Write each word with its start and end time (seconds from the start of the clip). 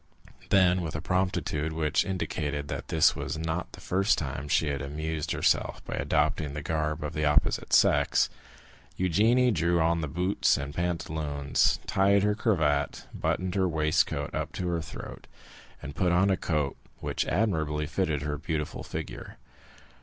Then, 0.49 0.81
with 0.81 0.95
a 0.95 0.99
promptitude 0.99 1.73
which 1.73 2.03
indicated 2.05 2.69
that 2.69 2.87
this 2.87 3.15
was 3.15 3.37
not 3.37 3.73
the 3.73 3.79
first 3.79 4.17
time 4.17 4.47
she 4.47 4.69
had 4.69 4.81
amused 4.81 5.31
herself 5.31 5.85
by 5.85 5.93
adopting 5.93 6.53
the 6.55 6.63
garb 6.63 7.03
of 7.03 7.13
the 7.13 7.25
opposite 7.25 7.71
sex, 7.71 8.27
Eugénie 8.97 9.53
drew 9.53 9.79
on 9.79 10.01
the 10.01 10.07
boots 10.07 10.57
and 10.57 10.73
pantaloons, 10.73 11.77
tied 11.85 12.23
her 12.23 12.33
cravat, 12.33 13.05
buttoned 13.13 13.53
her 13.53 13.67
waistcoat 13.67 14.33
up 14.33 14.53
to 14.53 14.71
the 14.73 14.81
throat, 14.81 15.27
and 15.83 15.95
put 15.95 16.11
on 16.11 16.31
a 16.31 16.35
coat 16.37 16.77
which 16.97 17.27
admirably 17.27 17.85
fitted 17.85 18.23
her 18.23 18.39
beautiful 18.39 18.81
figure. 18.81 19.37